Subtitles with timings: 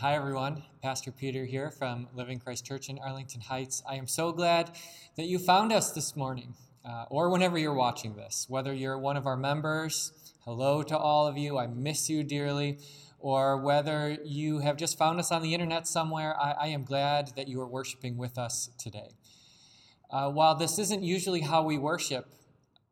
[0.00, 0.64] Hi, everyone.
[0.82, 3.80] Pastor Peter here from Living Christ Church in Arlington Heights.
[3.88, 4.72] I am so glad
[5.16, 6.54] that you found us this morning,
[6.84, 8.46] uh, or whenever you're watching this.
[8.48, 10.12] Whether you're one of our members,
[10.44, 11.58] hello to all of you.
[11.58, 12.78] I miss you dearly.
[13.20, 17.30] Or whether you have just found us on the internet somewhere, I, I am glad
[17.36, 19.10] that you are worshiping with us today.
[20.10, 22.34] Uh, while this isn't usually how we worship,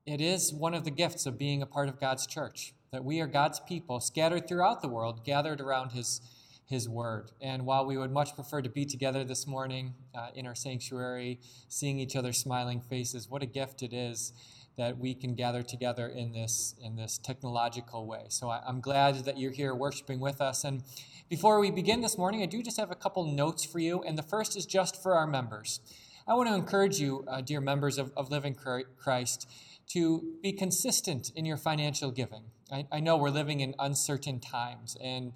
[0.06, 3.20] it is one of the gifts of being a part of God's church, that we
[3.20, 6.20] are God's people scattered throughout the world, gathered around His,
[6.64, 7.32] His Word.
[7.40, 11.40] And while we would much prefer to be together this morning uh, in our sanctuary,
[11.68, 14.32] seeing each other's smiling faces, what a gift it is
[14.78, 18.24] that we can gather together in this, in this technological way.
[18.28, 20.64] So I, I'm glad that you're here worshiping with us.
[20.64, 20.82] And
[21.28, 24.02] before we begin this morning, I do just have a couple notes for you.
[24.02, 25.80] And the first is just for our members.
[26.26, 29.46] I want to encourage you, uh, dear members of, of Living Christ,
[29.88, 32.44] to be consistent in your financial giving.
[32.70, 35.32] I, I know we're living in uncertain times, and,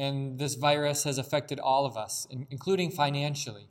[0.00, 3.68] and this virus has affected all of us, including financially.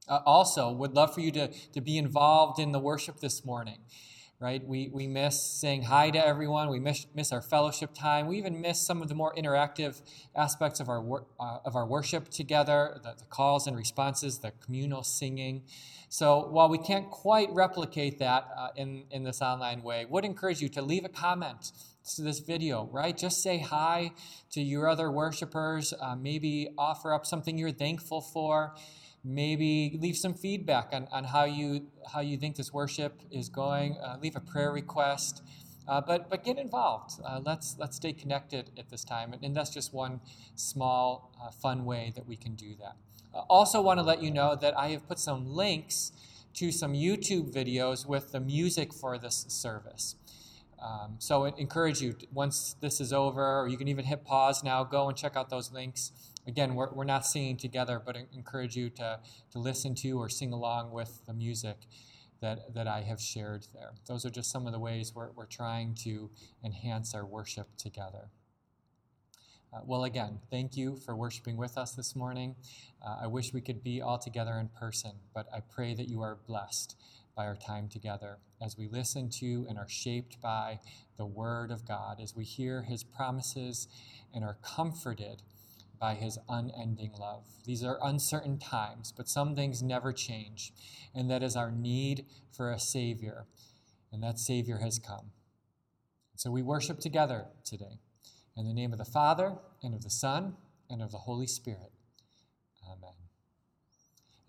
[0.08, 3.78] Uh, also, would love for you to, to be involved in the worship this morning
[4.40, 4.64] right?
[4.64, 6.68] We, we miss saying hi to everyone.
[6.70, 8.28] We miss, miss our fellowship time.
[8.28, 10.00] We even miss some of the more interactive
[10.36, 11.04] aspects of our,
[11.40, 15.64] uh, of our worship together, the, the, calls and responses, the communal singing.
[16.08, 20.60] So while we can't quite replicate that uh, in, in this online way, would encourage
[20.60, 21.72] you to leave a comment
[22.14, 23.16] to this video, right?
[23.16, 24.12] Just say hi
[24.52, 25.92] to your other worshipers.
[26.00, 28.74] Uh, maybe offer up something you're thankful for
[29.24, 33.96] maybe leave some feedback on, on how you how you think this worship is going.
[33.98, 35.42] Uh, leave a prayer request.
[35.86, 37.20] Uh, but but get involved.
[37.24, 39.32] Uh, let's let's stay connected at this time.
[39.32, 40.20] And, and that's just one
[40.54, 42.96] small uh, fun way that we can do that.
[43.48, 46.12] Also want to let you know that i have put some links
[46.54, 50.16] to some youtube videos with the music for this service.
[50.80, 54.62] Um, so I encourage you once this is over or you can even hit pause
[54.62, 56.12] now go and check out those links
[56.48, 59.20] again, we're, we're not singing together, but I encourage you to,
[59.52, 61.76] to listen to or sing along with the music
[62.40, 63.92] that, that I have shared there.
[64.08, 66.30] Those are just some of the ways we're, we're trying to
[66.64, 68.30] enhance our worship together.
[69.72, 72.56] Uh, well, again, thank you for worshiping with us this morning.
[73.06, 76.22] Uh, I wish we could be all together in person, but I pray that you
[76.22, 76.96] are blessed
[77.36, 80.80] by our time together as we listen to and are shaped by
[81.18, 83.88] the Word of God, as we hear His promises
[84.32, 85.42] and are comforted
[85.98, 87.44] by his unending love.
[87.64, 90.72] These are uncertain times, but some things never change,
[91.14, 93.46] and that is our need for a Savior,
[94.12, 95.32] and that Savior has come.
[96.36, 98.00] So we worship together today.
[98.56, 100.56] In the name of the Father, and of the Son,
[100.90, 101.92] and of the Holy Spirit.
[102.86, 103.14] Amen.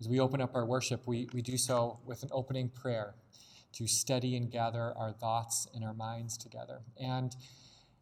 [0.00, 3.14] As we open up our worship, we, we do so with an opening prayer
[3.72, 6.80] to steady and gather our thoughts and our minds together.
[7.00, 7.34] And,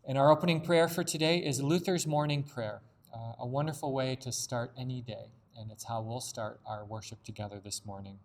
[0.07, 2.83] and our opening prayer for today is Luther's morning prayer
[3.15, 7.23] uh, a wonderful way to start any day, and it's how we'll start our worship
[7.25, 8.19] together this morning.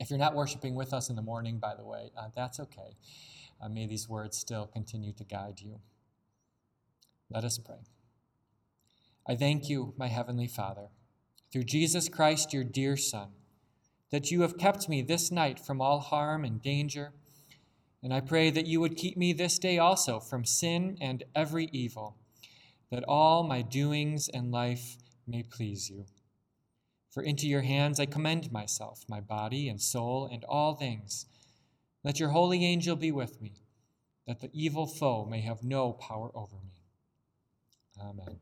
[0.00, 2.96] If you're not worshiping with us in the morning, by the way, uh, that's okay.
[3.60, 5.80] Uh, may these words still continue to guide you.
[7.30, 7.84] Let us pray.
[9.26, 10.88] I thank you, my heavenly Father,
[11.52, 13.28] through Jesus Christ, your dear Son,
[14.10, 17.12] that you have kept me this night from all harm and danger.
[18.02, 21.70] And I pray that you would keep me this day also from sin and every
[21.72, 22.16] evil
[22.90, 24.96] that all my doings and life
[25.26, 26.06] may please you.
[27.10, 31.26] For into your hands I commend myself, my body and soul, and all things.
[32.02, 33.52] Let your holy angel be with me,
[34.26, 36.82] that the evil foe may have no power over me.
[38.00, 38.40] Amen.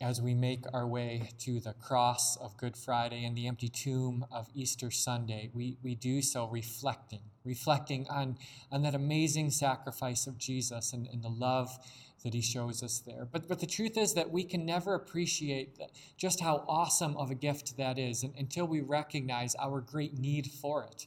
[0.00, 4.26] As we make our way to the cross of Good Friday and the empty tomb
[4.32, 8.36] of Easter Sunday, we, we do so reflecting reflecting on,
[8.70, 11.78] on that amazing sacrifice of Jesus and, and the love
[12.22, 13.26] that he shows us there.
[13.30, 15.78] But, but the truth is that we can never appreciate
[16.16, 20.84] just how awesome of a gift that is until we recognize our great need for
[20.84, 21.06] it.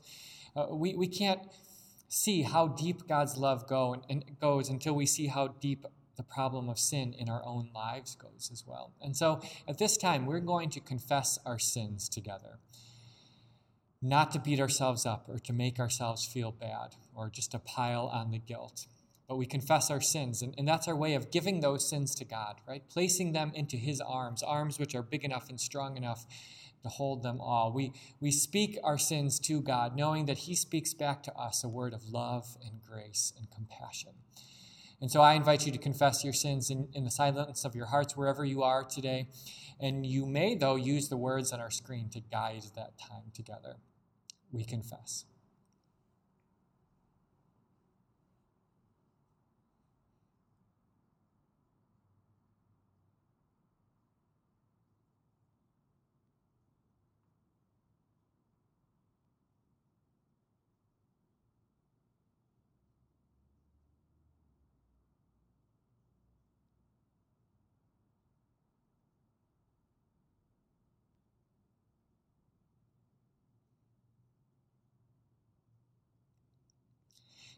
[0.55, 1.41] Uh, we, we can't
[2.09, 5.85] see how deep God's love go and, and goes until we see how deep
[6.17, 8.93] the problem of sin in our own lives goes as well.
[9.01, 12.59] And so at this time, we're going to confess our sins together.
[14.07, 18.05] Not to beat ourselves up or to make ourselves feel bad or just to pile
[18.13, 18.85] on the guilt
[19.27, 20.41] but we confess our sins.
[20.41, 22.83] And, and that's our way of giving those sins to God, right?
[22.89, 26.25] Placing them into His arms, arms which are big enough and strong enough
[26.83, 27.71] to hold them all.
[27.73, 31.69] We, we speak our sins to God, knowing that He speaks back to us a
[31.69, 34.11] word of love and grace and compassion.
[35.01, 37.87] And so I invite you to confess your sins in, in the silence of your
[37.87, 39.27] hearts wherever you are today.
[39.79, 43.77] And you may, though, use the words on our screen to guide that time together.
[44.55, 45.25] We confess.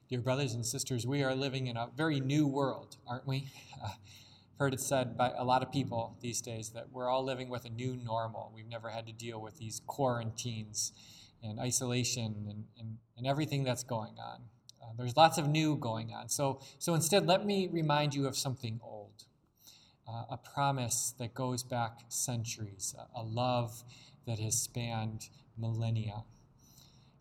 [0.09, 3.49] Dear brothers and sisters, we are living in a very new world, aren't we?
[3.83, 7.23] Uh, I've heard it said by a lot of people these days that we're all
[7.23, 8.51] living with a new normal.
[8.55, 10.93] We've never had to deal with these quarantines
[11.43, 14.41] and isolation and, and, and everything that's going on.
[14.81, 16.27] Uh, there's lots of new going on.
[16.29, 19.25] So, so instead, let me remind you of something old
[20.07, 23.83] uh, a promise that goes back centuries, a, a love
[24.25, 26.23] that has spanned millennia.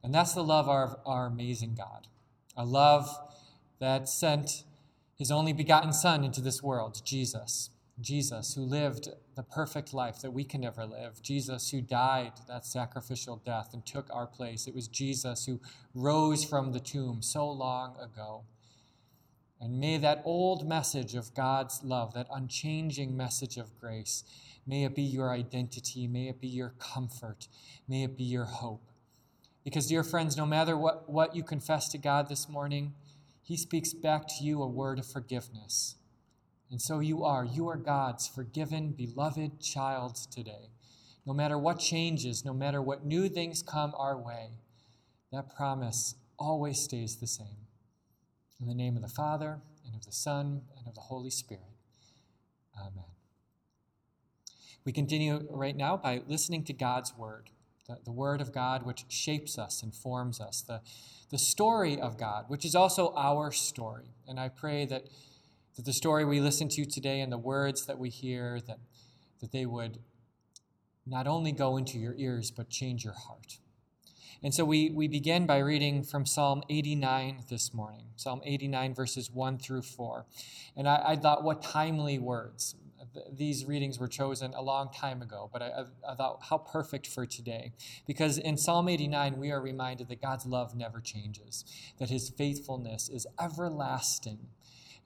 [0.02, 2.06] And that's the love of our amazing God
[2.56, 3.08] a love
[3.78, 4.64] that sent
[5.16, 7.70] his only begotten Son into this world, Jesus.
[8.00, 11.22] Jesus, who lived the perfect life that we can never live.
[11.22, 14.66] Jesus, who died that sacrificial death and took our place.
[14.66, 15.60] It was Jesus who
[15.94, 18.44] rose from the tomb so long ago.
[19.60, 24.24] And may that old message of God's love, that unchanging message of grace,
[24.66, 27.48] may it be your identity, may it be your comfort,
[27.88, 28.82] may it be your hope.
[29.66, 32.94] Because, dear friends, no matter what, what you confess to God this morning,
[33.42, 35.96] He speaks back to you a word of forgiveness.
[36.70, 37.44] And so you are.
[37.44, 40.70] You are God's forgiven, beloved child today.
[41.26, 44.50] No matter what changes, no matter what new things come our way,
[45.32, 47.66] that promise always stays the same.
[48.60, 51.74] In the name of the Father, and of the Son, and of the Holy Spirit.
[52.78, 53.10] Amen.
[54.84, 57.50] We continue right now by listening to God's word
[57.86, 60.80] the, the Word of God, which shapes us and forms us, the,
[61.30, 64.14] the story of God, which is also our story.
[64.26, 65.04] And I pray that,
[65.76, 68.78] that the story we listen to today and the words that we hear, that,
[69.40, 69.98] that they would
[71.06, 73.58] not only go into your ears, but change your heart.
[74.42, 79.30] And so we, we begin by reading from Psalm 89 this morning, Psalm 89, verses
[79.30, 80.26] 1 through 4.
[80.76, 82.74] And I, I thought, what timely words
[83.30, 87.26] these readings were chosen a long time ago, but I, I, thought how perfect for
[87.26, 87.72] today.
[88.06, 91.64] Because in Psalm 89, we are reminded that God's love never changes,
[91.98, 94.48] that his faithfulness is everlasting.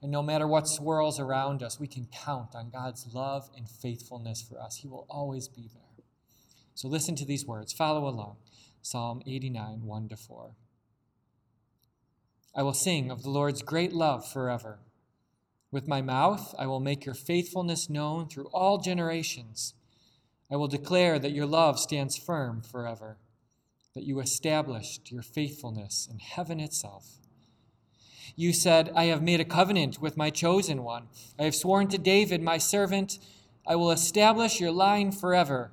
[0.01, 4.41] And no matter what swirls around us, we can count on God's love and faithfulness
[4.41, 4.77] for us.
[4.77, 6.05] He will always be there.
[6.73, 8.37] So listen to these words, follow along.
[8.81, 10.55] Psalm 89, 1 to 4.
[12.55, 14.79] I will sing of the Lord's great love forever.
[15.71, 19.73] With my mouth, I will make your faithfulness known through all generations.
[20.51, 23.17] I will declare that your love stands firm forever,
[23.95, 27.19] that you established your faithfulness in heaven itself.
[28.35, 31.07] You said, I have made a covenant with my chosen one.
[31.39, 33.19] I have sworn to David, my servant,
[33.65, 35.71] I will establish your line forever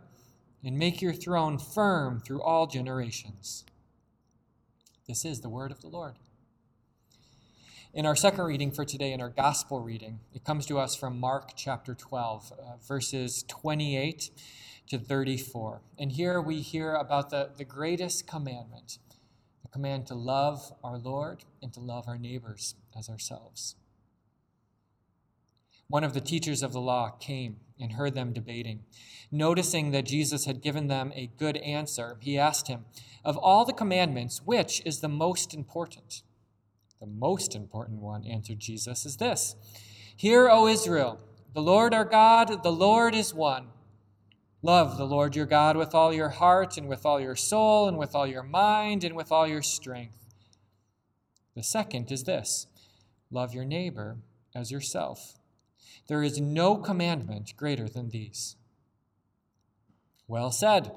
[0.64, 3.64] and make your throne firm through all generations.
[5.08, 6.14] This is the word of the Lord.
[7.94, 11.18] In our second reading for today, in our gospel reading, it comes to us from
[11.18, 14.30] Mark chapter 12, uh, verses 28
[14.90, 15.80] to 34.
[15.98, 18.98] And here we hear about the, the greatest commandment
[19.62, 23.74] the command to love our Lord and to love our neighbors as ourselves.
[25.88, 28.84] One of the teachers of the law came and heard them debating.
[29.32, 32.84] Noticing that Jesus had given them a good answer, he asked him,
[33.24, 36.22] Of all the commandments, which is the most important?
[37.00, 39.54] The most important one, answered Jesus, is this
[40.16, 41.20] Hear, O Israel,
[41.54, 43.68] the Lord our God, the Lord is one.
[44.62, 47.96] Love the Lord your God with all your heart, and with all your soul, and
[47.96, 50.18] with all your mind, and with all your strength.
[51.54, 52.66] The second is this
[53.30, 54.18] love your neighbor
[54.54, 55.38] as yourself.
[56.08, 58.56] There is no commandment greater than these.
[60.26, 60.90] Well said,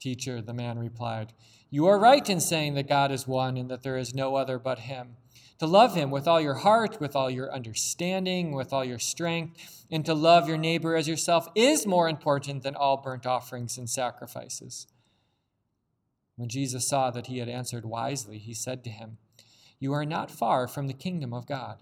[0.00, 1.32] teacher, the man replied.
[1.70, 4.58] You are right in saying that God is one and that there is no other
[4.58, 5.16] but Him.
[5.58, 9.84] To love Him with all your heart, with all your understanding, with all your strength,
[9.90, 13.88] and to love your neighbor as yourself is more important than all burnt offerings and
[13.88, 14.86] sacrifices.
[16.36, 19.16] When Jesus saw that he had answered wisely, he said to him,
[19.78, 21.78] You are not far from the kingdom of God.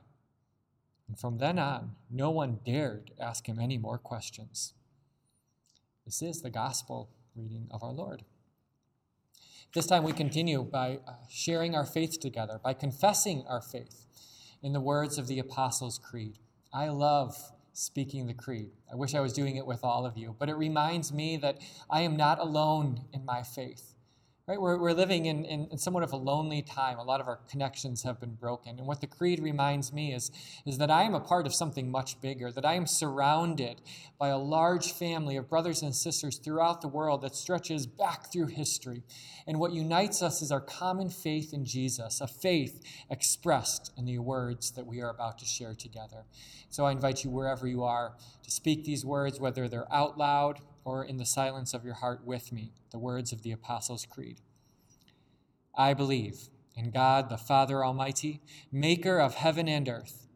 [1.08, 4.72] And from then on, no one dared ask him any more questions.
[6.04, 8.22] This is the gospel reading of our Lord.
[9.74, 14.06] This time we continue by uh, sharing our faith together, by confessing our faith
[14.62, 16.38] in the words of the Apostles' Creed.
[16.72, 17.36] I love
[17.72, 18.70] speaking the creed.
[18.92, 21.58] I wish I was doing it with all of you, but it reminds me that
[21.90, 23.93] I am not alone in my faith.
[24.46, 24.60] Right?
[24.60, 26.98] We're, we're living in, in, in, somewhat of a lonely time.
[26.98, 28.78] A lot of our connections have been broken.
[28.78, 30.30] And what the Creed reminds me is,
[30.66, 33.80] is that I am a part of something much bigger, that I am surrounded
[34.18, 38.48] by a large family of brothers and sisters throughout the world that stretches back through
[38.48, 39.02] history.
[39.46, 44.18] And what unites us is our common faith in Jesus, a faith expressed in the
[44.18, 46.26] words that we are about to share together.
[46.68, 50.60] So I invite you, wherever you are, to speak these words, whether they're out loud
[50.84, 54.40] or in the silence of your heart with me, the words of the Apostles' Creed.
[55.76, 60.26] I believe in God the Father Almighty, maker of heaven and earth,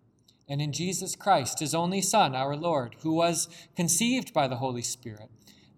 [0.49, 4.83] and in Jesus Christ, his only Son, our Lord, who was conceived by the Holy
[4.83, 5.29] Spirit,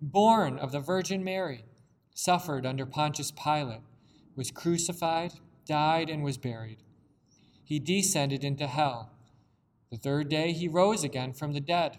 [0.00, 1.65] born of the Virgin Mary,
[2.15, 3.81] suffered under Pontius Pilate,
[4.37, 5.33] was crucified,
[5.67, 6.79] died, and was buried.
[7.65, 9.11] He descended into hell.
[9.91, 11.99] The third day he rose again from the dead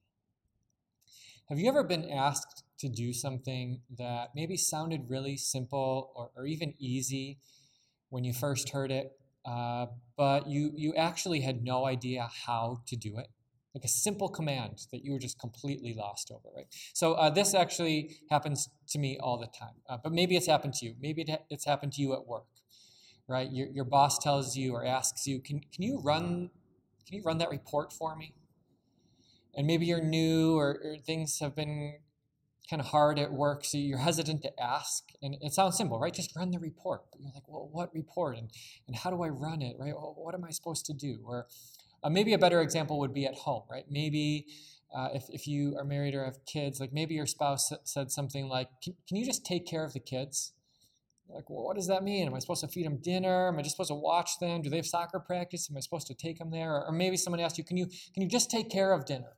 [1.51, 6.45] Have you ever been asked to do something that maybe sounded really simple or, or
[6.45, 7.39] even easy
[8.07, 9.11] when you first heard it,
[9.43, 13.27] uh, but you, you actually had no idea how to do it?
[13.75, 16.67] Like a simple command that you were just completely lost over, right?
[16.93, 20.75] So uh, this actually happens to me all the time, uh, but maybe it's happened
[20.75, 20.95] to you.
[21.01, 22.45] Maybe it's happened to you at work,
[23.27, 23.51] right?
[23.51, 26.49] Your, your boss tells you or asks you, can, can you run
[27.05, 28.35] can you run that report for me?
[29.55, 31.99] And maybe you're new or, or things have been
[32.69, 35.03] kind of hard at work, so you're hesitant to ask.
[35.21, 36.13] And it sounds simple, right?
[36.13, 37.01] Just run the report.
[37.11, 38.37] But you're like, well, what report?
[38.37, 38.49] And,
[38.87, 39.93] and how do I run it, right?
[39.93, 41.19] Well, what am I supposed to do?
[41.25, 41.47] Or
[42.03, 43.85] uh, maybe a better example would be at home, right?
[43.89, 44.45] Maybe
[44.95, 48.47] uh, if, if you are married or have kids, like maybe your spouse said something
[48.47, 50.53] like, can, can you just take care of the kids?
[51.33, 52.27] like, well, what does that mean?
[52.27, 53.47] Am I supposed to feed them dinner?
[53.47, 54.61] Am I just supposed to watch them?
[54.61, 55.69] Do they have soccer practice?
[55.69, 56.75] Am I supposed to take them there?
[56.75, 59.37] Or, or maybe someone asked you, can you can you just take care of dinner?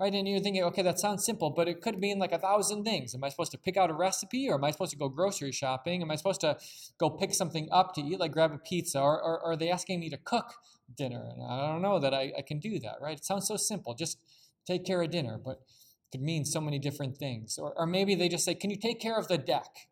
[0.00, 0.12] Right?
[0.12, 3.14] And you're thinking, okay, that sounds simple, but it could mean like a thousand things.
[3.14, 5.52] Am I supposed to pick out a recipe, or am I supposed to go grocery
[5.52, 6.02] shopping?
[6.02, 6.58] Am I supposed to
[6.98, 9.70] go pick something up to eat, like grab a pizza, or, or, or are they
[9.70, 10.54] asking me to cook
[10.96, 11.24] dinner?
[11.32, 13.16] And I don't know that I, I can do that, right?
[13.18, 14.18] It sounds so simple, just
[14.66, 17.58] take care of dinner, but it could mean so many different things.
[17.58, 19.88] Or, or maybe they just say, can you take care of the deck?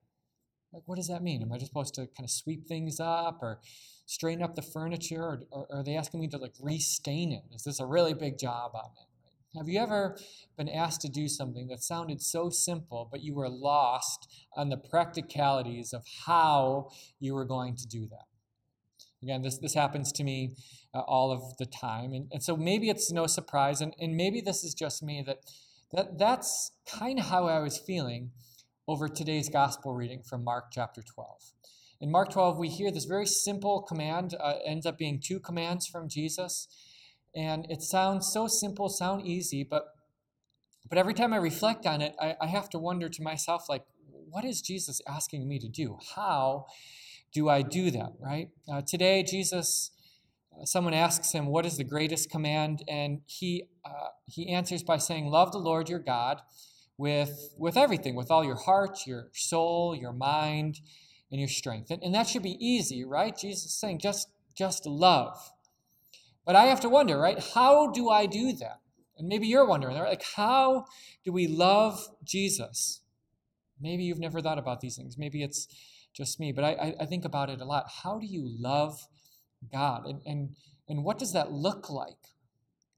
[0.72, 1.42] Like, what does that mean?
[1.42, 3.60] Am I just supposed to kind of sweep things up, or
[4.06, 7.42] straighten up the furniture, or, or are they asking me to like restain it?
[7.54, 9.09] Is this a really big job on it?
[9.56, 10.16] Have you ever
[10.56, 14.76] been asked to do something that sounded so simple, but you were lost on the
[14.76, 18.26] practicalities of how you were going to do that?
[19.22, 20.54] Again, this, this happens to me
[20.94, 22.12] uh, all of the time.
[22.12, 25.38] And, and so maybe it's no surprise, and, and maybe this is just me, that,
[25.92, 28.30] that that's kind of how I was feeling
[28.86, 31.52] over today's gospel reading from Mark chapter 12.
[32.00, 35.88] In Mark 12, we hear this very simple command, uh, ends up being two commands
[35.88, 36.68] from Jesus.
[37.34, 39.84] And it sounds so simple, sound easy, but
[40.88, 43.84] but every time I reflect on it, I, I have to wonder to myself, like,
[44.08, 45.98] what is Jesus asking me to do?
[46.16, 46.66] How
[47.32, 48.48] do I do that, right?
[48.68, 49.92] Uh, today, Jesus,
[50.52, 52.82] uh, someone asks him, What is the greatest command?
[52.88, 56.40] And he, uh, he answers by saying, Love the Lord your God
[56.98, 60.80] with, with everything, with all your heart, your soul, your mind,
[61.30, 61.90] and your strength.
[61.90, 63.36] And, and that should be easy, right?
[63.36, 65.52] Jesus is saying, just, just love.
[66.44, 67.38] But I have to wonder, right?
[67.54, 68.80] How do I do that?
[69.18, 70.08] And maybe you're wondering, right?
[70.08, 70.86] Like, how
[71.24, 73.02] do we love Jesus?
[73.80, 75.16] Maybe you've never thought about these things.
[75.18, 75.68] Maybe it's
[76.14, 77.86] just me, but I, I think about it a lot.
[78.02, 78.98] How do you love
[79.70, 80.06] God?
[80.06, 80.56] And, and,
[80.88, 82.16] and what does that look like?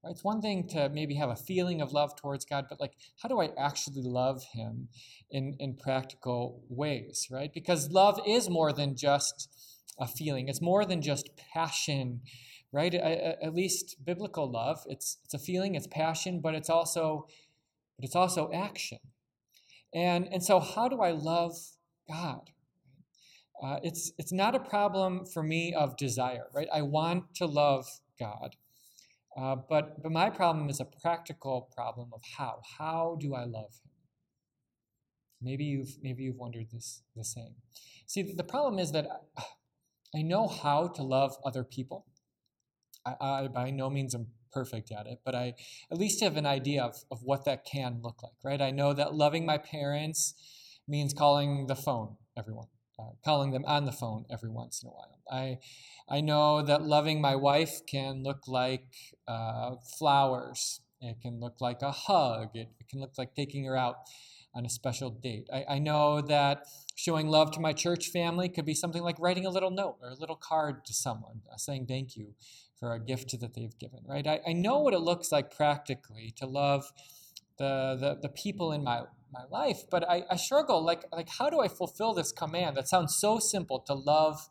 [0.03, 0.11] Right?
[0.11, 3.29] It's one thing to maybe have a feeling of love towards God, but like, how
[3.29, 4.89] do I actually love Him
[5.31, 7.53] in, in practical ways, right?
[7.53, 9.49] Because love is more than just
[9.99, 12.23] a feeling, it's more than just passion,
[12.73, 12.95] right?
[12.95, 17.26] At least biblical love, it's, it's a feeling, it's passion, but it's also,
[17.99, 18.99] but it's also action.
[19.95, 21.57] And, and so, how do I love
[22.09, 22.50] God?
[23.62, 26.67] Uh, it's, it's not a problem for me of desire, right?
[26.73, 27.87] I want to love
[28.19, 28.57] God.
[29.37, 32.61] Uh, but, but my problem is a practical problem of how.
[32.79, 33.91] How do I love him?
[35.41, 37.55] Maybe you've, maybe you've wondered this the same.
[38.07, 39.43] See, the problem is that I,
[40.19, 42.07] I know how to love other people.
[43.05, 45.55] I, I by no means am perfect at it, but I
[45.91, 48.61] at least have an idea of, of what that can look like, right?
[48.61, 50.35] I know that loving my parents
[50.87, 52.67] means calling the phone everyone
[52.99, 55.19] uh, calling them on the phone every once in a while.
[55.31, 55.59] I,
[56.09, 58.87] I know that loving my wife can look like
[59.27, 60.81] uh, flowers.
[61.01, 62.51] It can look like a hug.
[62.55, 63.97] It, it, can look like taking her out
[64.55, 65.49] on a special date.
[65.53, 69.47] I, I know that showing love to my church family could be something like writing
[69.47, 72.35] a little note or a little card to someone uh, saying thank you
[72.83, 74.27] for a gift that they've given, right?
[74.27, 76.93] I, I know what it looks like practically to love
[77.57, 80.85] the, the, the people in my my life, but I, I struggle.
[80.85, 84.49] Like, like, how do I fulfill this command that sounds so simple to love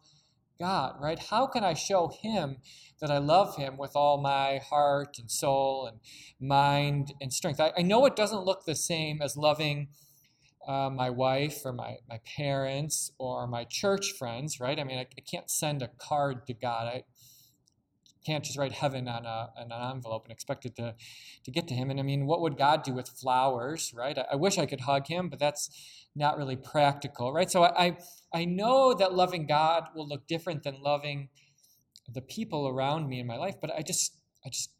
[0.59, 1.19] God, right?
[1.19, 2.57] How can I show Him
[2.99, 5.99] that I love Him with all my heart and soul and
[6.39, 7.59] mind and strength?
[7.59, 9.89] I, I know it doesn't look the same as loving
[10.67, 14.79] uh, my wife or my, my parents or my church friends, right?
[14.79, 16.87] I mean, I, I can't send a card to God.
[16.87, 17.03] I,
[18.25, 20.95] can't just write heaven on, a, on an envelope and expect it to,
[21.43, 21.89] to get to him.
[21.89, 24.17] And I mean, what would God do with flowers, right?
[24.17, 25.69] I, I wish I could hug him, but that's
[26.15, 27.49] not really practical, right?
[27.49, 27.97] So I, I,
[28.33, 31.29] I know that loving God will look different than loving
[32.13, 34.71] the people around me in my life, but I just, I just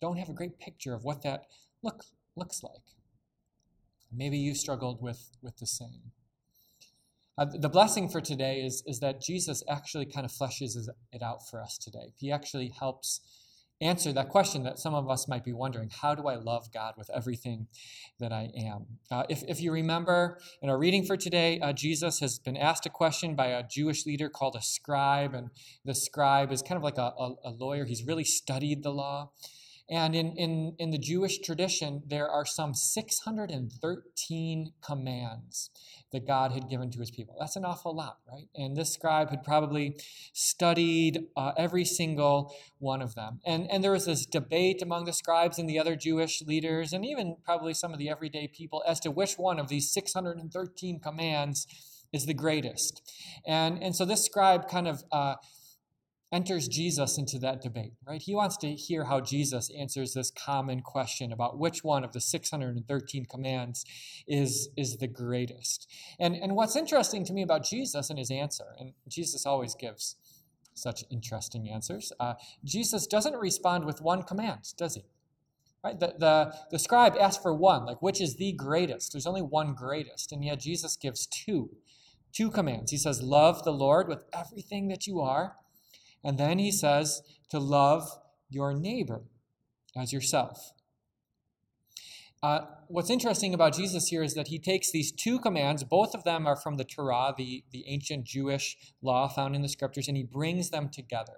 [0.00, 1.44] don't have a great picture of what that
[1.82, 2.04] look,
[2.36, 2.82] looks like.
[4.12, 6.12] Maybe you struggled with, with the same.
[7.38, 10.76] Uh, the blessing for today is, is that Jesus actually kind of fleshes
[11.12, 12.12] it out for us today.
[12.16, 13.20] He actually helps
[13.80, 16.94] answer that question that some of us might be wondering how do I love God
[16.96, 17.66] with everything
[18.18, 18.86] that I am?
[19.10, 22.86] Uh, if, if you remember in our reading for today, uh, Jesus has been asked
[22.86, 25.50] a question by a Jewish leader called a scribe, and
[25.84, 27.84] the scribe is kind of like a, a, a lawyer.
[27.84, 29.32] He's really studied the law.
[29.88, 35.70] And in, in, in the Jewish tradition, there are some 613 commands
[36.12, 37.36] that God had given to his people.
[37.38, 38.48] That's an awful lot, right?
[38.56, 39.96] And this scribe had probably
[40.32, 43.40] studied uh, every single one of them.
[43.46, 47.04] And, and there was this debate among the scribes and the other Jewish leaders, and
[47.04, 51.66] even probably some of the everyday people, as to which one of these 613 commands
[52.12, 53.02] is the greatest.
[53.46, 55.36] And, and so this scribe kind of uh,
[56.32, 58.20] enters Jesus into that debate, right?
[58.20, 62.20] He wants to hear how Jesus answers this common question about which one of the
[62.20, 63.84] 613 commands
[64.26, 65.88] is, is the greatest.
[66.18, 70.16] And, and what's interesting to me about Jesus and his answer, and Jesus always gives
[70.74, 72.34] such interesting answers, uh,
[72.64, 75.04] Jesus doesn't respond with one command, does he?
[75.84, 75.98] Right?
[75.98, 79.12] The, the, the scribe asked for one, like which is the greatest?
[79.12, 81.70] There's only one greatest, and yet Jesus gives two.
[82.32, 82.90] Two commands.
[82.90, 85.54] He says, Love the Lord with everything that you are,
[86.26, 88.18] and then he says to love
[88.50, 89.22] your neighbor
[89.96, 90.72] as yourself.
[92.42, 96.24] Uh, what's interesting about Jesus here is that he takes these two commands, both of
[96.24, 100.16] them are from the Torah, the, the ancient Jewish law found in the scriptures, and
[100.16, 101.34] he brings them together.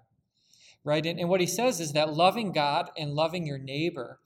[0.83, 1.05] Right?
[1.05, 4.21] And, and what he says is that loving God and loving your neighbor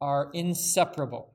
[0.00, 1.34] are inseparable.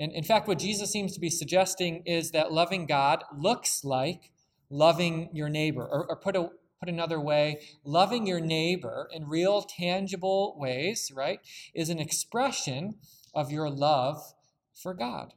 [0.00, 4.32] And in fact, what Jesus seems to be suggesting is that loving God looks like
[4.68, 5.82] loving your neighbor.
[5.82, 11.40] Or, or put, a, put another way, loving your neighbor in real, tangible ways, right,
[11.74, 12.96] is an expression
[13.34, 14.34] of your love
[14.74, 15.34] for God.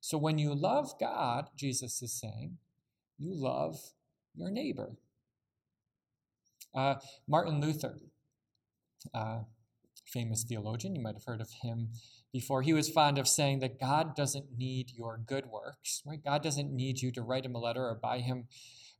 [0.00, 2.58] So when you love God, Jesus is saying,
[3.18, 3.78] you love
[4.34, 4.96] your neighbor.
[6.74, 6.96] Uh,
[7.28, 7.98] Martin Luther,
[9.14, 9.40] uh,
[10.06, 11.90] famous theologian, you might have heard of him
[12.32, 12.62] before.
[12.62, 16.22] He was fond of saying that God doesn't need your good works, right?
[16.22, 18.48] God doesn't need you to write him a letter or buy him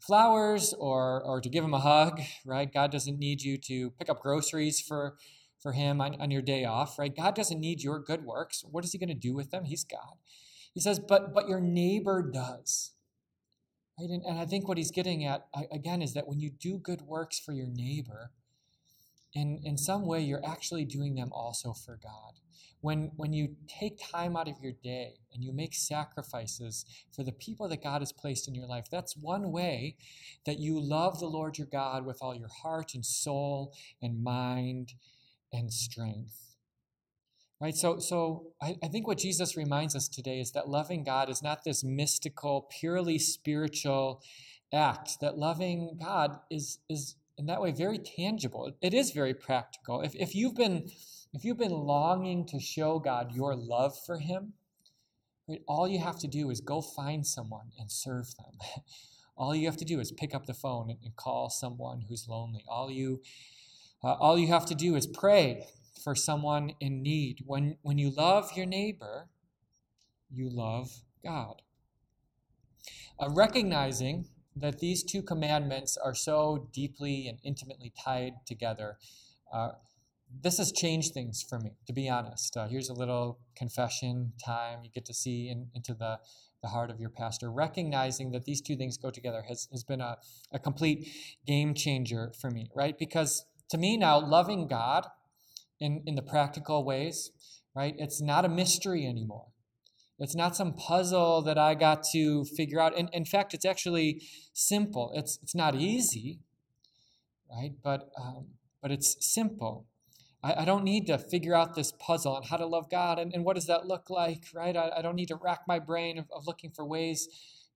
[0.07, 2.73] flowers or, or to give him a hug, right?
[2.73, 5.17] God doesn't need you to pick up groceries for,
[5.61, 7.15] for him on, on your day off, right?
[7.15, 8.65] God doesn't need your good works.
[8.69, 9.65] What is he going to do with them?
[9.65, 10.17] He's God.
[10.75, 12.93] He says, but, but your neighbor does.
[13.99, 14.11] Right?
[14.11, 17.03] And, and I think what he's getting at, again, is that when you do good
[17.03, 18.33] works for your neighbor,
[19.35, 22.35] in, in some way you're actually doing them also for God.
[22.81, 27.31] When, when you take time out of your day and you make sacrifices for the
[27.31, 29.97] people that God has placed in your life, that's one way
[30.47, 34.95] that you love the Lord your God with all your heart and soul and mind
[35.53, 36.57] and strength.
[37.61, 37.77] Right?
[37.77, 41.41] So, so I, I think what Jesus reminds us today is that loving God is
[41.41, 44.21] not this mystical, purely spiritual
[44.75, 48.73] act, that loving God is, is in that way very tangible.
[48.81, 50.01] It is very practical.
[50.03, 50.89] If, if you've been
[51.35, 54.53] if you've been longing to show God your love for Him,
[55.49, 58.59] right, all you have to do is go find someone and serve them.
[59.37, 62.65] all you have to do is pick up the phone and, call someone who's lonely.
[62.69, 63.23] All you,
[64.05, 65.67] uh, all you have to do is pray
[66.05, 67.39] for someone in need.
[67.47, 69.29] When, when you love your neighbor,
[70.31, 70.91] you love
[71.25, 71.63] God.
[73.19, 78.99] Uh, recognizing that these two commandments are so deeply and intimately tied together.
[79.53, 79.71] Uh,
[80.41, 82.57] this has changed things for me, to be honest.
[82.57, 84.81] Uh, here's a little confession time.
[84.83, 86.19] You get to see in, into the,
[86.63, 87.51] the heart of your pastor.
[87.51, 90.17] Recognizing that these two things go together has, has been a,
[90.53, 91.09] a complete
[91.47, 92.99] game changer for me, right?
[92.99, 95.07] Because to me now, loving God
[95.81, 97.31] in, in the practical ways,
[97.75, 97.95] right?
[97.99, 99.47] It's not a mystery anymore.
[100.19, 102.97] It's not some puzzle that I got to figure out.
[102.97, 104.23] And in fact, it's actually
[104.53, 105.13] simple.
[105.15, 106.39] It's, it's not easy,
[107.51, 107.73] right?
[107.83, 108.49] But, um,
[108.81, 109.87] but it's simple.
[110.43, 113.33] I, I don't need to figure out this puzzle on how to love God and,
[113.35, 114.77] and what does that look like, right?
[114.77, 117.29] I, I don't need to rack my brain of, of looking for ways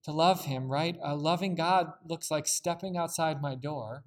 [0.03, 0.95] to love Him, right?
[1.03, 4.03] Uh, loving God looks like stepping outside my door,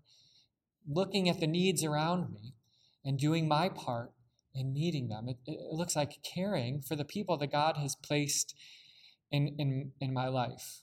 [0.89, 2.55] looking at the needs around me,
[3.05, 4.13] and doing my part
[4.55, 5.29] in meeting them.
[5.29, 8.55] It, it looks like caring for the people that God has placed
[9.31, 10.83] in, in, in my life.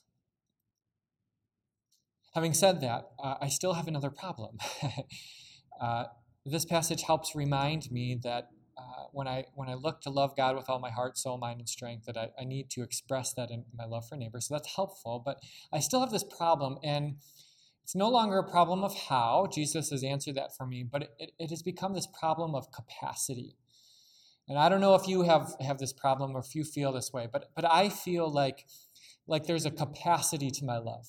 [2.34, 4.58] Having said that, uh, I still have another problem.
[5.80, 6.04] uh,
[6.44, 10.54] this passage helps remind me that uh, when I when I look to love God
[10.54, 13.50] with all my heart, soul, mind, and strength, that I, I need to express that
[13.50, 14.40] in my love for neighbor.
[14.40, 15.20] So that's helpful.
[15.24, 15.38] But
[15.72, 17.16] I still have this problem, and
[17.88, 19.48] it's no longer a problem of how.
[19.50, 23.56] Jesus has answered that for me, but it, it has become this problem of capacity.
[24.46, 27.14] And I don't know if you have, have this problem or if you feel this
[27.14, 28.66] way, but but I feel like
[29.26, 31.06] like there's a capacity to my love.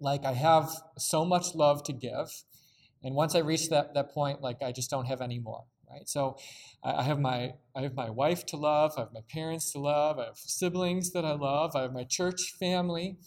[0.00, 2.42] Like I have so much love to give
[3.04, 6.08] and once I reach that, that point, like I just don't have any more, right?
[6.08, 6.38] So
[6.82, 10.18] I have my I have my wife to love, I have my parents to love,
[10.18, 13.18] I have siblings that I love, I have my church family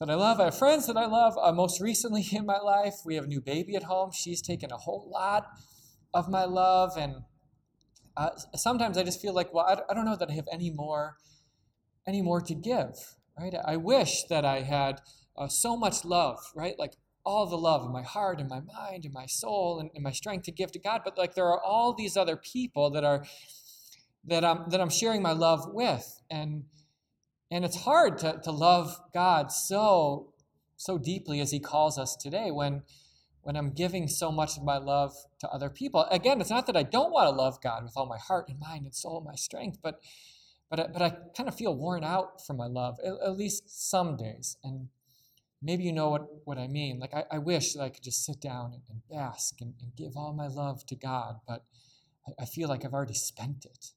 [0.00, 1.34] that I love, I have friends that I love.
[1.40, 4.10] Uh, most recently in my life, we have a new baby at home.
[4.12, 5.46] She's taken a whole lot
[6.14, 7.16] of my love, and
[8.16, 10.70] uh, sometimes I just feel like, well, I, I don't know that I have any
[10.70, 11.16] more
[12.06, 13.54] any more to give, right?
[13.64, 15.02] I wish that I had
[15.36, 16.74] uh, so much love, right?
[16.78, 20.02] Like all the love in my heart and my mind and my soul and, and
[20.02, 21.02] my strength to give to God.
[21.04, 23.26] But like there are all these other people that are
[24.24, 26.22] that I'm that I'm sharing my love with.
[26.30, 26.64] And
[27.50, 30.32] and it's hard to, to love God so
[30.76, 32.82] so deeply as he calls us today when
[33.42, 36.04] when I'm giving so much of my love to other people.
[36.10, 38.58] Again, it's not that I don't want to love God with all my heart and
[38.58, 40.00] mind and soul and my strength, but
[40.70, 43.90] but I, but I kind of feel worn out from my love, at, at least
[43.90, 44.56] some days.
[44.62, 44.88] And
[45.60, 47.00] maybe you know what, what I mean.
[47.00, 49.96] Like, I, I wish that I could just sit down and, and bask and, and,
[49.96, 51.64] give all my love to God, but
[52.26, 53.88] I, I feel like I've already spent it.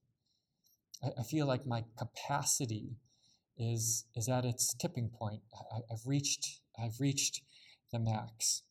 [1.04, 2.96] I, I, feel like my capacity
[3.58, 5.42] is, is at its tipping point.
[5.54, 7.42] I, I've, reached, I've reached
[7.92, 8.63] the max.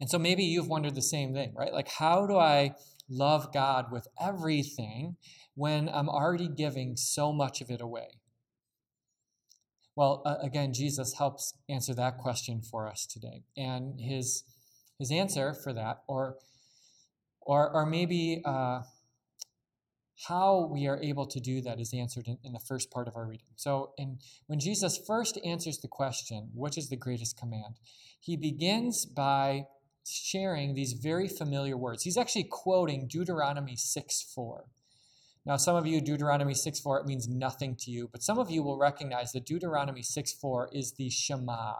[0.00, 1.72] And so maybe you've wondered the same thing, right?
[1.72, 2.74] Like, how do I
[3.08, 5.16] love God with everything
[5.54, 8.20] when I'm already giving so much of it away?
[9.96, 13.42] Well, uh, again, Jesus helps answer that question for us today.
[13.56, 14.44] And his,
[14.98, 16.36] his answer for that, or,
[17.40, 18.80] or, or maybe uh,
[20.28, 23.16] how we are able to do that, is answered in, in the first part of
[23.16, 23.46] our reading.
[23.56, 27.76] So, in, when Jesus first answers the question, which is the greatest command,
[28.20, 29.66] he begins by
[30.06, 32.02] sharing these very familiar words.
[32.02, 34.64] He's actually quoting Deuteronomy 6 4.
[35.46, 38.50] Now, some of you, Deuteronomy 6 4, it means nothing to you, but some of
[38.50, 41.74] you will recognize that Deuteronomy 6 4 is the Shema.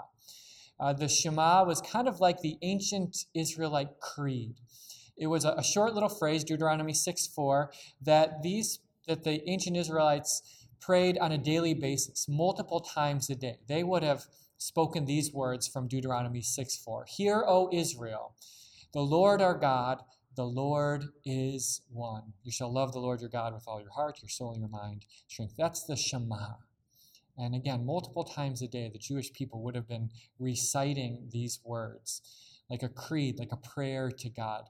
[0.79, 4.55] Uh, the Shema was kind of like the ancient Israelite creed.
[5.21, 7.71] It was a, a short little phrase, Deuteronomy 6 4,
[8.03, 10.43] that these that the ancient Israelites
[10.81, 13.59] prayed on a daily basis, multiple times a day.
[13.69, 14.25] They would have
[14.57, 17.07] spoken these words from Deuteronomy 6 4.
[17.09, 18.35] Hear, O Israel,
[18.93, 20.01] the Lord our God,
[20.37, 22.33] the Lord is one.
[22.45, 25.05] You shall love the Lord your God with all your heart, your soul, your mind,
[25.29, 25.55] strength.
[25.59, 26.55] That's the Shema.
[27.37, 32.23] And again, multiple times a day, the Jewish people would have been reciting these words.
[32.71, 34.69] like a creed, like a prayer to God.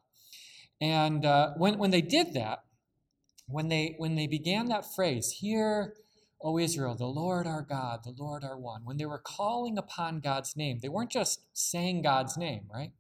[0.81, 2.65] And uh, when, when they did that,
[3.47, 5.95] when they, when they began that phrase, Hear,
[6.43, 10.21] O Israel, the Lord our God, the Lord our one, when they were calling upon
[10.21, 12.93] God's name, they weren't just saying God's name, right?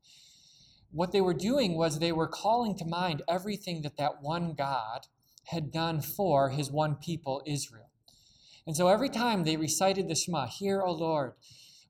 [0.90, 5.06] What they were doing was they were calling to mind everything that that one God
[5.46, 7.90] had done for his one people, Israel.
[8.66, 11.32] And so every time they recited the Shema, Hear, O Lord,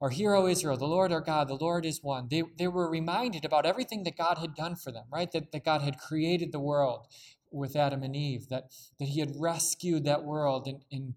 [0.00, 2.90] or Hear, O Israel, the Lord our God, the Lord is one, they, they were
[2.90, 5.30] reminded about everything that God had done for them, right?
[5.32, 7.06] That, that God had created the world
[7.52, 8.64] with Adam and Eve, that,
[8.98, 11.14] that he had rescued that world in, in,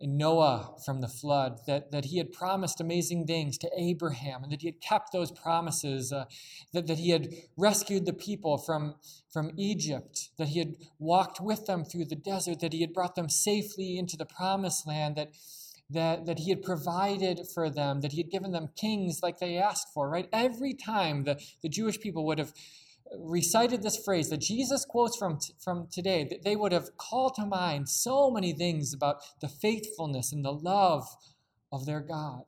[0.00, 4.52] in Noah from the flood, that, that he had promised amazing things to Abraham, and
[4.52, 6.24] that he had kept those promises, uh,
[6.72, 8.94] that, that he had rescued the people from,
[9.30, 13.14] from Egypt, that he had walked with them through the desert, that he had brought
[13.14, 15.32] them safely into the promised land, that,
[15.90, 19.56] that, that he had provided for them, that he had given them kings like they
[19.56, 20.28] asked for, right?
[20.32, 22.52] Every time the, the Jewish people would have
[23.18, 27.88] recited this phrase that Jesus quotes from, from today, they would have called to mind
[27.88, 31.06] so many things about the faithfulness and the love
[31.72, 32.44] of their God.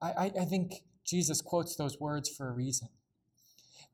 [0.00, 2.88] I, I, I think Jesus quotes those words for a reason.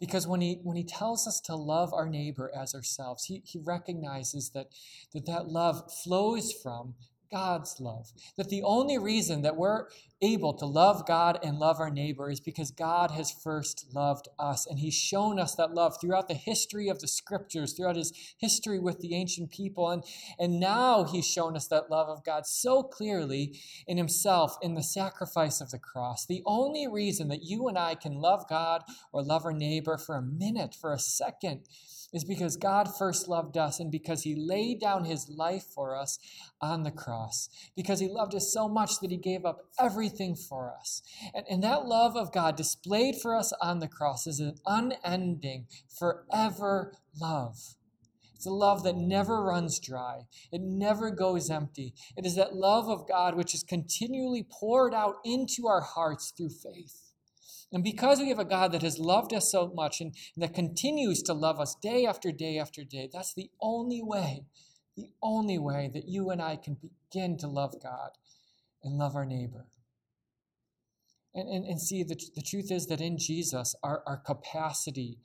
[0.00, 3.58] Because when he, when he tells us to love our neighbor as ourselves, he, he
[3.58, 4.66] recognizes that,
[5.12, 6.94] that that love flows from
[7.34, 8.12] God's love.
[8.36, 9.88] That the only reason that we're
[10.22, 14.68] able to love God and love our neighbor is because God has first loved us.
[14.68, 18.78] And He's shown us that love throughout the history of the scriptures, throughout His history
[18.78, 19.90] with the ancient people.
[19.90, 20.04] And,
[20.38, 24.84] and now He's shown us that love of God so clearly in Himself in the
[24.84, 26.24] sacrifice of the cross.
[26.24, 30.14] The only reason that you and I can love God or love our neighbor for
[30.14, 31.62] a minute, for a second,
[32.14, 36.18] is because God first loved us and because he laid down his life for us
[36.60, 37.48] on the cross.
[37.76, 41.02] Because he loved us so much that he gave up everything for us.
[41.34, 45.66] And, and that love of God displayed for us on the cross is an unending,
[45.88, 47.56] forever love.
[48.34, 50.26] It's a love that never runs dry.
[50.52, 51.94] It never goes empty.
[52.16, 56.50] It is that love of God which is continually poured out into our hearts through
[56.50, 57.03] faith.
[57.74, 61.24] And because we have a God that has loved us so much and, that continues
[61.24, 64.44] to love us day after day after day, that's the only way,
[64.96, 68.10] the only way that you and I can begin to love God
[68.84, 69.66] and love our neighbor.
[71.34, 75.18] And, and, and see, the, the truth is that in Jesus, our, our capacity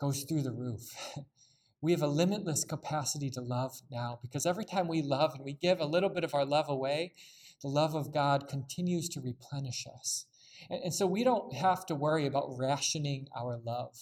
[0.00, 0.96] goes through the roof.
[1.82, 5.52] we have a limitless capacity to love now because every time we love and we
[5.52, 7.12] give a little bit of our love away,
[7.60, 10.24] the love of God continues to replenish us.
[10.68, 13.96] And, and so we don't have to worry about rationing our love.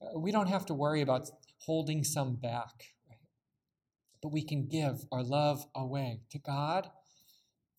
[0.00, 2.92] Uh, we don't have to worry about holding some back.
[3.08, 3.18] Right?
[4.22, 6.90] But we can give our love away to God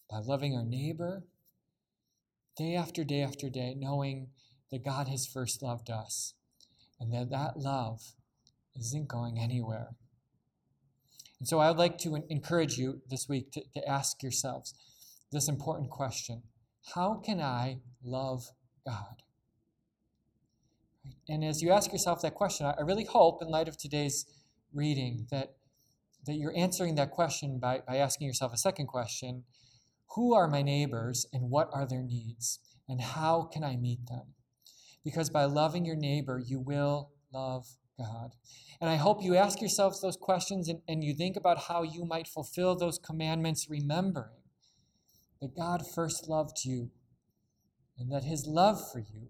[0.09, 1.23] by loving our neighbor
[2.57, 4.29] day after day after day, knowing
[4.71, 6.33] that God has first loved us
[6.99, 8.13] and that that love
[8.75, 9.95] isn't going anywhere.
[11.39, 14.73] And so I would like to encourage you this week to, to ask yourselves
[15.31, 16.43] this important question
[16.93, 18.51] how can I love
[18.85, 19.23] God?
[21.27, 24.25] And as you ask yourself that question, I really hope, in light of today's
[24.73, 25.55] reading, that,
[26.25, 29.43] that you're answering that question by, by asking yourself a second question
[30.15, 32.59] Who are my neighbors and what are their needs?
[32.87, 34.33] And how can I meet them?
[35.03, 37.65] Because by loving your neighbor, you will love
[37.97, 38.35] God.
[38.79, 42.05] And I hope you ask yourselves those questions and, and you think about how you
[42.05, 44.44] might fulfill those commandments, remembering
[45.41, 46.91] that God first loved you
[47.97, 49.29] and that his love for you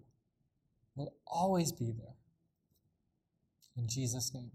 [0.94, 2.16] will always be there.
[3.76, 4.52] In Jesus' name,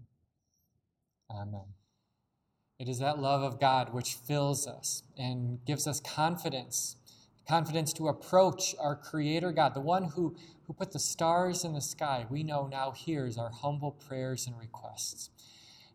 [1.30, 1.74] amen.
[2.78, 6.96] It is that love of God which fills us and gives us confidence
[7.48, 10.36] confidence to approach our Creator God, the one who,
[10.66, 14.58] who put the stars in the sky, we know now hears our humble prayers and
[14.58, 15.30] requests.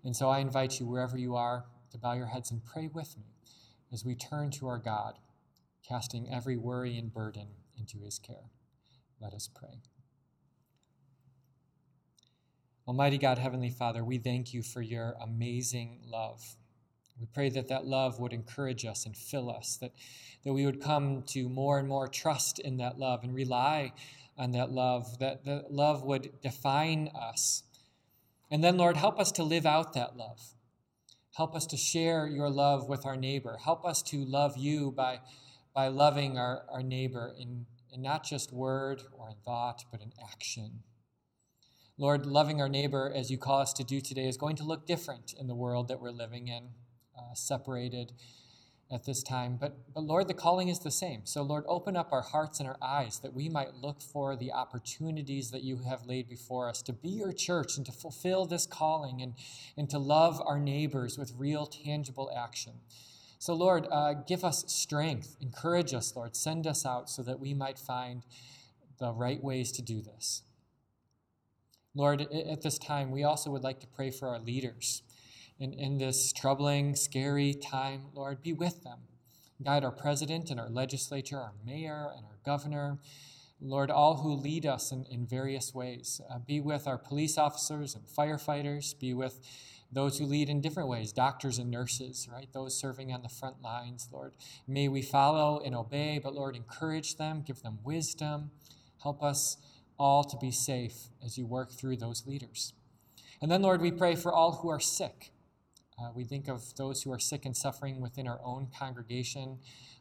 [0.04, 3.18] And so I invite you, wherever you are, to bow your heads and pray with
[3.18, 3.26] me
[3.92, 5.16] as we turn to our God
[5.88, 7.48] casting every worry and burden
[7.78, 8.52] into his care.
[9.22, 9.82] Let us pray.
[12.88, 16.56] Almighty God, Heavenly Father, we thank you for your amazing love.
[17.20, 19.92] We pray that that love would encourage us and fill us, that,
[20.46, 23.94] that we would come to more and more trust in that love and rely
[24.38, 27.64] on that love, that the love would define us.
[28.52, 30.40] And then, Lord, help us to live out that love.
[31.36, 33.58] Help us to share your love with our neighbor.
[33.64, 35.20] Help us to love you by
[35.78, 40.12] by loving our, our neighbor in, in not just word or in thought, but in
[40.28, 40.80] action.
[42.00, 44.88] Lord, loving our neighbor as you call us to do today is going to look
[44.88, 46.70] different in the world that we're living in,
[47.16, 48.14] uh, separated
[48.92, 49.56] at this time.
[49.62, 51.28] But, but Lord, the calling is the same.
[51.28, 54.52] So, Lord, open up our hearts and our eyes that we might look for the
[54.52, 58.66] opportunities that you have laid before us to be your church and to fulfill this
[58.66, 59.36] calling and,
[59.78, 62.80] and to love our neighbors with real, tangible action.
[63.40, 65.38] So, Lord, uh, give us strength.
[65.42, 66.36] Encourage us, Lord.
[66.36, 68.26] Send us out so that we might find
[69.00, 70.44] the right ways to do this.
[71.94, 75.04] Lord, at this time, we also would like to pray for our leaders
[75.60, 79.00] in, in this troubling, scary time, Lord, be with them.
[79.64, 83.00] Guide our president and our legislature, our mayor and our governor.
[83.60, 86.22] Lord, all who lead us in, in various ways.
[86.30, 88.98] Uh, be with our police officers and firefighters.
[89.00, 89.40] Be with
[89.92, 92.48] those who lead in different ways, doctors and nurses, right?
[92.54, 94.34] Those serving on the front lines, Lord.
[94.68, 98.52] May we follow and obey, but Lord, encourage them, give them wisdom.
[99.02, 99.58] Help us
[99.98, 102.74] all to be safe as you work through those leaders.
[103.42, 105.32] And then, Lord, we pray for all who are sick.
[106.00, 109.58] Uh, we think of those who are sick and suffering within our own congregation,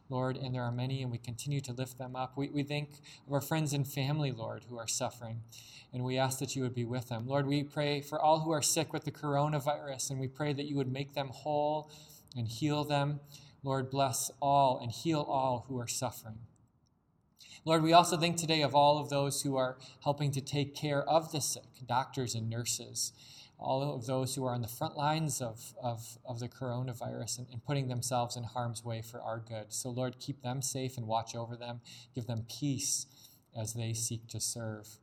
[0.09, 2.37] Lord, and there are many, and we continue to lift them up.
[2.37, 2.89] We, we think
[3.25, 5.41] of our friends and family, Lord, who are suffering,
[5.93, 7.27] and we ask that you would be with them.
[7.27, 10.65] Lord, we pray for all who are sick with the coronavirus, and we pray that
[10.65, 11.91] you would make them whole
[12.35, 13.19] and heal them.
[13.63, 16.39] Lord, bless all and heal all who are suffering.
[17.65, 21.03] Lord, we also think today of all of those who are helping to take care
[21.03, 23.11] of the sick, doctors and nurses
[23.59, 27.47] all of those who are on the front lines of, of, of the coronavirus and,
[27.51, 29.73] and putting themselves in harm's way for our good.
[29.73, 31.81] So, Lord, keep them safe and watch over them.
[32.13, 33.07] Give them peace
[33.59, 34.99] as they seek to serve.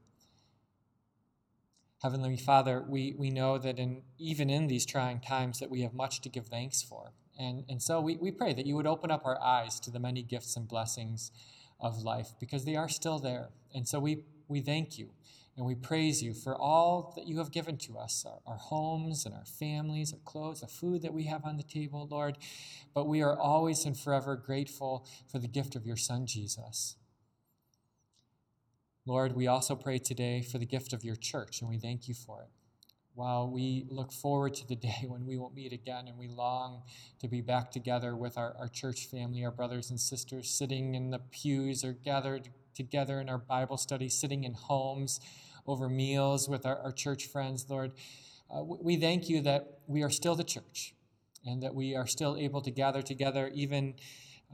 [2.02, 5.94] Heavenly Father, we, we know that in, even in these trying times that we have
[5.94, 7.12] much to give thanks for.
[7.38, 9.98] And, and so we, we pray that you would open up our eyes to the
[9.98, 11.32] many gifts and blessings
[11.80, 13.48] of life because they are still there.
[13.74, 15.10] And so we, we thank you
[15.56, 19.24] and we praise you for all that you have given to us our, our, homes
[19.24, 22.38] and our families, our clothes, the food that we have on the table, Lord.
[22.92, 26.96] But we are always and forever grateful for the gift of your Son, Jesus.
[29.06, 32.14] Lord, we also pray today for the gift of your church, and we thank you
[32.14, 32.48] for it.
[33.14, 36.82] While we look forward to the day when we will meet again and we long
[37.20, 41.10] to be back together with our, our church family, our brothers and sisters, sitting in
[41.10, 45.20] the pews or gathered together in our Bible study, sitting in homes
[45.66, 47.92] over meals with our, our church friends, Lord.
[48.54, 50.94] Uh, we thank you that we are still the church
[51.46, 53.94] and that we are still able to gather together, even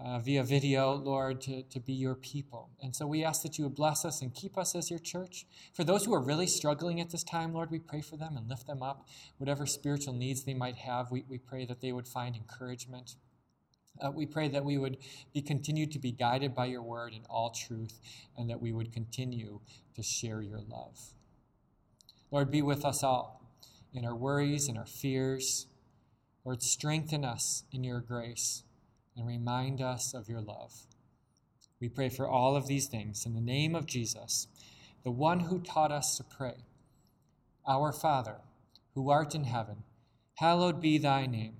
[0.02, 2.70] uh, via video, Lord, to, to be your people.
[2.83, 5.46] And so we ask that you would bless us and keep us as your church.
[5.74, 8.48] For those who are really struggling at this time, Lord, we pray for them and
[8.48, 9.06] lift them up.
[9.38, 13.16] Whatever spiritual needs they might have, we, we pray that they would find encouragement.
[14.01, 14.97] Uh, we pray that we would
[15.33, 18.01] be continued to be guided by your word in all truth
[18.37, 19.61] and that we would continue
[19.95, 20.99] to share your love.
[22.31, 23.43] Lord, be with us all
[23.93, 25.67] in our worries and our fears.
[26.45, 28.63] Lord, strengthen us in your grace
[29.17, 30.87] and remind us of your love.
[31.81, 34.47] We pray for all of these things in the name of Jesus,
[35.03, 36.57] the one who taught us to pray.
[37.67, 38.37] Our Father,
[38.95, 39.85] who art in heaven,
[40.35, 41.60] hallowed be thy name.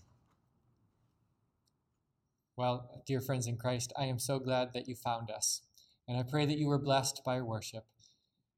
[2.57, 5.61] Well, dear friends in Christ, I am so glad that you found us.
[6.07, 7.85] And I pray that you were blessed by worship.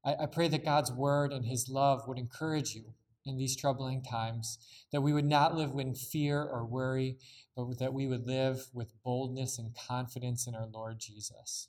[0.04, 4.02] I, I pray that God's word and his love would encourage you in these troubling
[4.02, 4.58] times,
[4.92, 7.16] that we would not live in fear or worry,
[7.56, 11.68] but that we would live with boldness and confidence in our Lord Jesus.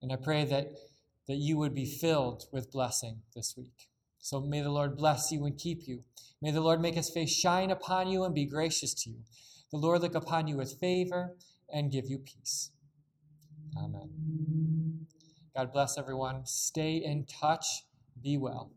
[0.00, 0.68] And I pray that,
[1.28, 3.88] that you would be filled with blessing this week.
[4.18, 6.04] So may the Lord bless you and keep you.
[6.40, 9.18] May the Lord make his face shine upon you and be gracious to you.
[9.72, 11.34] The Lord look upon you with favor
[11.72, 12.72] and give you peace.
[13.76, 15.06] Amen.
[15.56, 16.44] God bless everyone.
[16.44, 17.84] Stay in touch.
[18.22, 18.70] Be well.